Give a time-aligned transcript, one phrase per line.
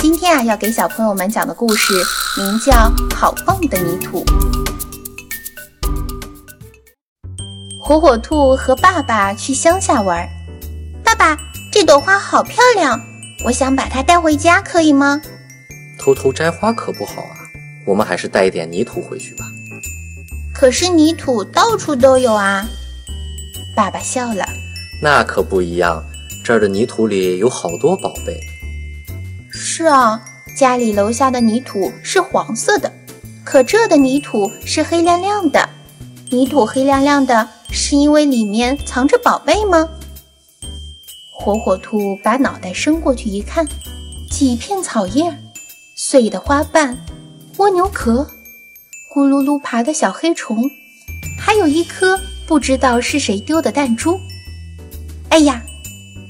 [0.00, 1.92] 今天啊，要给小朋友们讲的故事
[2.36, 2.72] 名叫
[3.14, 4.24] 《好棒的泥土》。
[7.80, 10.28] 火火兔和爸爸去乡下玩。
[11.02, 11.36] 爸爸，
[11.72, 13.00] 这朵花好漂亮，
[13.44, 15.20] 我想把它带回家，可以吗？
[15.98, 17.34] 偷偷摘花可不好啊，
[17.84, 19.44] 我们还是带一点泥土回去吧。
[20.54, 22.64] 可是泥土到处都有啊。
[23.74, 24.46] 爸爸笑了。
[25.02, 26.04] 那可不一样。
[26.44, 28.40] 这儿的泥土里有好多宝贝。
[29.60, 30.22] 是啊，
[30.56, 32.92] 家里楼下的泥土是黄色的，
[33.44, 35.68] 可这的泥土是黑亮亮的。
[36.30, 39.88] 泥土黑亮亮的，是因为里面藏着宝贝吗？
[41.32, 43.66] 火火兔把脑袋伸过去一看，
[44.30, 45.36] 几片草叶，
[45.96, 46.96] 碎的花瓣，
[47.56, 48.30] 蜗牛壳，
[49.12, 50.70] 咕噜噜爬的小黑虫，
[51.40, 54.18] 还有一颗不知道是谁丢的弹珠。
[55.30, 55.60] 哎呀！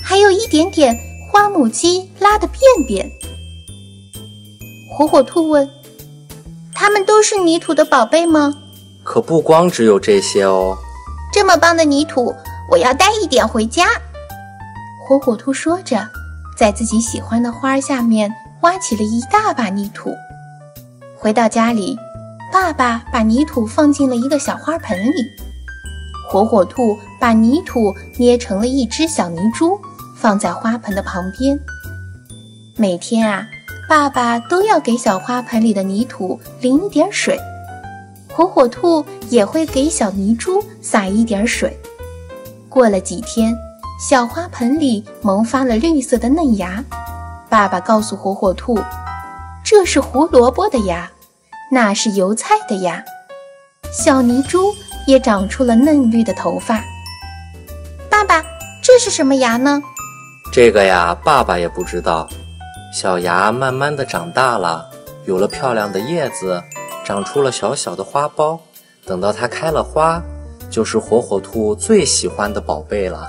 [0.00, 0.96] 还有一点点
[1.36, 3.12] 花母鸡拉的便便。
[4.90, 5.68] 火火兔问
[6.72, 8.54] ：“它们都是泥土的宝贝吗？”
[9.04, 10.74] 可不光只有这些哦。
[11.30, 12.34] 这么棒的泥土，
[12.70, 13.84] 我要带一点回家。
[15.06, 16.08] 火火兔说着，
[16.56, 20.14] 在自己喜欢的花下面挖起了一大把泥土。
[21.18, 21.98] 回到家里，
[22.50, 25.22] 爸爸把泥土放进了一个小花盆里，
[26.30, 29.78] 火火兔把泥土捏成了一只小泥猪。
[30.16, 31.58] 放在花盆的旁边。
[32.76, 33.46] 每天啊，
[33.88, 37.38] 爸爸都要给小花盆里的泥土淋一点水，
[38.32, 41.78] 火火兔也会给小泥珠撒一点水。
[42.68, 43.56] 过了几天，
[43.98, 46.84] 小花盆里萌发了绿色的嫩芽。
[47.48, 48.78] 爸爸告诉火火兔
[49.64, 51.10] ：“这是胡萝卜的芽，
[51.70, 53.02] 那是油菜的芽。”
[53.92, 54.74] 小泥珠
[55.06, 56.84] 也长出了嫩绿的头发。
[58.10, 58.44] 爸爸，
[58.82, 59.80] 这是什么芽呢？
[60.56, 62.26] 这个呀，爸爸也不知道。
[62.90, 64.88] 小芽慢慢的长大了，
[65.26, 66.62] 有了漂亮的叶子，
[67.04, 68.58] 长出了小小的花苞。
[69.04, 70.18] 等到它开了花，
[70.70, 73.28] 就是火火兔最喜欢的宝贝了。